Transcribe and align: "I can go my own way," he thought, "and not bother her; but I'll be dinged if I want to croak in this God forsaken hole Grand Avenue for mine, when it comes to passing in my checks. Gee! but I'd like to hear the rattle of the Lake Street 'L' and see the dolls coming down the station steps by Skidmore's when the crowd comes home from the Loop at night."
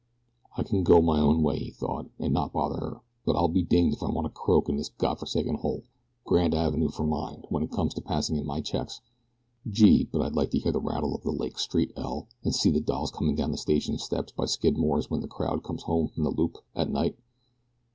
"I 0.57 0.63
can 0.63 0.81
go 0.83 0.99
my 0.99 1.19
own 1.19 1.43
way," 1.43 1.59
he 1.59 1.69
thought, 1.69 2.07
"and 2.17 2.33
not 2.33 2.53
bother 2.53 2.77
her; 2.79 3.01
but 3.23 3.35
I'll 3.35 3.47
be 3.49 3.61
dinged 3.61 3.97
if 3.97 4.01
I 4.01 4.09
want 4.09 4.25
to 4.25 4.33
croak 4.33 4.67
in 4.67 4.77
this 4.77 4.89
God 4.89 5.19
forsaken 5.19 5.57
hole 5.57 5.83
Grand 6.25 6.55
Avenue 6.55 6.89
for 6.89 7.03
mine, 7.05 7.43
when 7.49 7.61
it 7.61 7.69
comes 7.69 7.93
to 7.93 8.01
passing 8.01 8.35
in 8.37 8.47
my 8.47 8.61
checks. 8.61 9.01
Gee! 9.69 10.05
but 10.11 10.23
I'd 10.23 10.35
like 10.35 10.49
to 10.49 10.57
hear 10.57 10.71
the 10.71 10.81
rattle 10.81 11.13
of 11.13 11.21
the 11.21 11.29
Lake 11.31 11.59
Street 11.59 11.93
'L' 11.95 12.27
and 12.43 12.55
see 12.55 12.71
the 12.71 12.81
dolls 12.81 13.11
coming 13.11 13.35
down 13.35 13.51
the 13.51 13.57
station 13.59 13.95
steps 13.99 14.31
by 14.31 14.45
Skidmore's 14.45 15.11
when 15.11 15.21
the 15.21 15.27
crowd 15.27 15.61
comes 15.63 15.83
home 15.83 16.07
from 16.07 16.23
the 16.23 16.31
Loop 16.31 16.57
at 16.75 16.89
night." 16.89 17.15